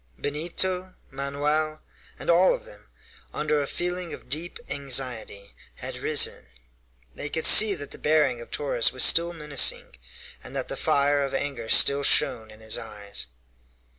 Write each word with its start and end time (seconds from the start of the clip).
Benito, 0.17 0.95
Manoel, 1.11 1.83
and 2.17 2.27
all 2.31 2.55
of 2.55 2.65
them, 2.65 2.87
under 3.35 3.61
a 3.61 3.67
feeling 3.67 4.15
of 4.15 4.29
deep 4.29 4.57
anxiety, 4.67 5.53
had 5.75 5.97
risen. 5.99 6.47
They 7.13 7.29
could 7.29 7.45
see 7.45 7.75
that 7.75 7.91
the 7.91 7.99
bearing 7.99 8.41
of 8.41 8.49
Torres 8.49 8.91
was 8.91 9.03
still 9.03 9.31
menacing, 9.31 9.95
and 10.43 10.55
that 10.55 10.69
the 10.69 10.75
fire 10.75 11.21
of 11.21 11.35
anger 11.35 11.69
still 11.69 12.01
shone 12.01 12.49
in 12.49 12.61
his 12.61 12.79
eyes. 12.79 13.27